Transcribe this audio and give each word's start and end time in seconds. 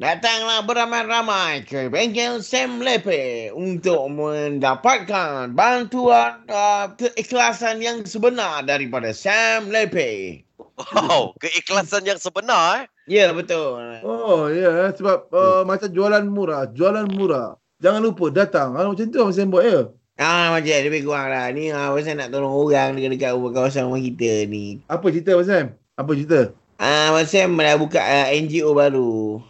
Datanglah 0.00 0.64
beramai-ramai 0.64 1.68
ke 1.68 1.92
bengkel 1.92 2.40
Sam 2.40 2.80
Lepe 2.80 3.52
untuk 3.52 4.08
mendapatkan 4.08 5.52
bantuan 5.52 6.48
uh, 6.48 6.88
keikhlasan 6.96 7.84
yang 7.84 8.00
sebenar 8.08 8.64
daripada 8.64 9.12
Sam 9.12 9.68
Lepe. 9.68 10.40
Wow, 10.80 11.36
keikhlasan 11.36 12.08
yang 12.08 12.16
sebenar 12.16 12.80
eh. 12.80 12.84
Ya, 13.04 13.36
betul. 13.36 13.76
Oh 14.00 14.48
ya, 14.48 14.88
yeah. 14.88 14.90
sebab 14.96 15.28
uh, 15.28 15.62
macam 15.68 15.92
jualan 15.92 16.24
murah, 16.24 16.72
jualan 16.72 17.04
murah. 17.12 17.60
Jangan 17.82 18.00
lupa 18.00 18.30
datang. 18.30 18.78
Ah, 18.78 18.86
macam 18.86 19.10
tu 19.10 19.18
Abang 19.18 19.34
Sam 19.34 19.50
buat 19.50 19.66
ya. 19.66 19.90
Ah, 20.16 20.54
macam 20.54 20.70
lebih 20.70 21.02
kurang 21.02 21.28
lah. 21.34 21.50
Ni 21.50 21.68
ah, 21.68 21.92
Sam 21.98 22.14
nak 22.14 22.30
tolong 22.30 22.54
orang 22.54 22.94
dekat-dekat 22.94 23.34
kawasan 23.34 23.90
rumah 23.90 23.98
kita 23.98 24.46
ni. 24.46 24.78
Apa 24.86 25.10
cerita 25.10 25.34
Abang 25.34 25.48
Sam? 25.50 25.66
Apa 25.98 26.10
cerita? 26.14 26.40
Ah, 26.78 27.10
Abang 27.10 27.26
Sam 27.26 27.58
dah 27.58 27.76
buka 27.76 27.98
uh, 27.98 28.30
NGO 28.32 28.70
baru. 28.72 29.42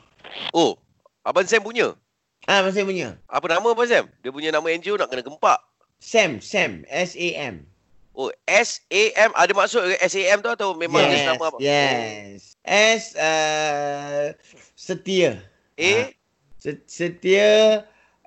Oh, 0.53 0.77
Abang 1.23 1.46
Sam 1.46 1.62
punya. 1.64 1.95
Ah, 2.45 2.61
Abang 2.61 2.75
Sam 2.75 2.89
punya. 2.89 3.17
Apa 3.31 3.46
nama 3.49 3.72
Abang 3.72 3.89
Sam? 3.89 4.11
Dia 4.21 4.31
punya 4.35 4.50
nama 4.50 4.67
NGO 4.68 4.99
nak 4.99 5.08
kena 5.08 5.22
gempak. 5.22 5.58
Sam, 6.03 6.43
Sam, 6.43 6.82
S-A-M. 6.91 7.63
Oh, 8.13 8.29
S-A-M. 8.45 9.31
Ada 9.32 9.53
maksud 9.55 9.81
ke 9.86 9.96
S-A-M 10.03 10.43
tu 10.45 10.50
atau 10.50 10.75
memang 10.77 11.00
yes, 11.07 11.11
dia 11.14 11.31
nama 11.31 11.45
apa? 11.49 11.58
Yes. 11.63 12.58
S, 12.67 13.17
uh, 13.17 14.35
setia. 14.77 15.41
A? 15.79 16.13
Se- 16.61 16.85
setia, 16.85 17.83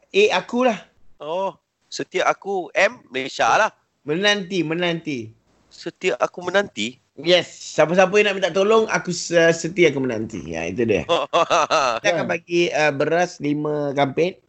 A 0.10 0.24
akulah. 0.34 0.80
Oh, 1.22 1.56
setiap 1.88 2.28
aku 2.28 2.72
M, 2.74 3.04
Malaysia 3.14 3.48
lah. 3.56 3.72
Menanti, 4.04 4.60
menanti. 4.66 5.20
Setiap 5.70 6.18
aku 6.20 6.44
menanti. 6.44 7.00
Yes, 7.16 7.48
siapa-siapa 7.48 8.12
yang 8.20 8.28
nak 8.28 8.36
minta 8.36 8.52
tolong, 8.52 8.92
aku 8.92 9.16
se- 9.16 9.56
setia 9.56 9.88
aku 9.88 10.04
menanti. 10.04 10.44
Ya, 10.52 10.68
itu 10.68 10.84
dia. 10.84 11.08
Kita 12.04 12.08
akan 12.12 12.28
bagi 12.28 12.68
uh, 12.76 12.92
beras 12.92 13.40
lima 13.40 13.96
kampit. 13.96 14.44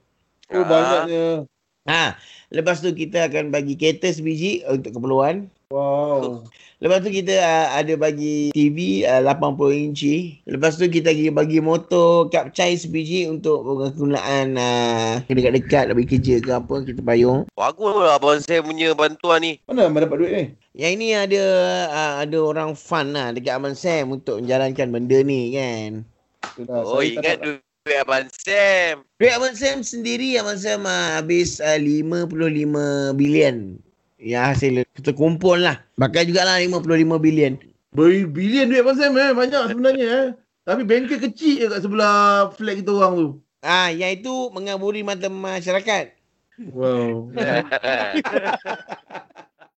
Oh, 0.51 0.62
Ah. 0.62 0.66
banyaknya. 0.66 1.47
Ha, 1.87 2.18
lepas 2.51 2.82
tu 2.82 2.90
kita 2.90 3.30
akan 3.30 3.55
bagi 3.55 3.79
kereta 3.79 4.10
sebiji 4.10 4.66
untuk 4.66 4.99
keperluan. 4.99 5.46
Wow. 5.74 6.46
Lepas 6.78 7.02
tu 7.02 7.10
kita 7.10 7.34
uh, 7.42 7.66
ada 7.74 7.98
bagi 7.98 8.54
TV 8.54 9.02
uh, 9.02 9.18
80 9.18 9.90
inci. 9.90 10.38
Lepas 10.46 10.78
tu 10.78 10.86
kita 10.86 11.10
lagi 11.10 11.26
bagi 11.34 11.59
motor 11.59 12.30
kapcai 12.30 12.78
sebiji 12.78 13.26
untuk 13.26 13.66
penggunaan 13.66 14.54
uh, 14.54 15.18
dekat-dekat 15.26 15.90
nak 15.90 15.94
pergi 15.98 16.10
kerja 16.14 16.34
ke 16.38 16.50
apa 16.54 16.74
kita 16.87 17.02
payung. 17.02 17.50
Bagus 17.59 17.98
lah 17.98 18.14
Abang 18.14 18.38
Sam 18.38 18.62
punya 18.62 18.94
bantuan 18.94 19.42
ni. 19.42 19.52
Mana 19.66 19.90
Abang 19.90 20.06
dapat 20.06 20.16
duit 20.22 20.32
ni? 20.38 20.44
Yang 20.76 20.92
ini 21.02 21.09
ada 21.18 21.42
uh, 21.90 22.12
ada 22.22 22.38
orang 22.38 22.70
fun 22.78 23.10
lah 23.10 23.34
dekat 23.34 23.59
Abang 23.59 23.74
Sam 23.74 24.14
untuk 24.14 24.38
menjalankan 24.38 24.87
benda 24.87 25.18
ni 25.26 25.50
kan. 25.50 26.06
Itulah, 26.54 26.82
Oh, 26.87 27.02
saya 27.02 27.10
tak 27.10 27.10
ingat 27.10 27.37
nak- 27.42 27.44
duit 27.82 27.98
Abang 28.06 28.26
Sam. 28.30 28.94
Duit 29.18 29.32
Abang 29.34 29.56
Sam 29.59 29.76
sendiri 29.82 30.38
Abang 30.38 30.62
Sam 30.62 30.87
uh, 30.87 31.18
habis 31.18 31.59
uh, 31.59 31.74
55 31.74 32.30
bilion. 33.18 33.82
Ya 34.16 34.48
hasil 34.48 34.88
kita 34.96 35.12
kumpul 35.12 35.60
lah. 35.60 35.84
Pakai 36.00 36.24
jugalah 36.24 36.56
55 36.56 37.20
bilion. 37.20 37.60
Berbilion 37.92 38.68
duit 38.72 38.80
Abang 38.80 38.96
Sam 38.96 39.16
eh. 39.16 39.32
Banyak 39.36 39.62
sebenarnya 39.72 40.06
eh. 40.09 40.28
Tapi 40.66 40.82
bengkel 40.82 41.22
kecil 41.22 41.62
je 41.62 41.66
kat 41.70 41.80
sebelah 41.84 42.50
flat 42.56 42.80
kita 42.80 42.90
orang 42.90 43.12
tu. 43.14 43.28
Ah, 43.62 43.92
yang 43.92 44.16
itu 44.16 44.50
mengaburi 44.50 45.06
mata 45.06 45.30
masyarakat. 45.30 46.16
Wow. 46.72 47.30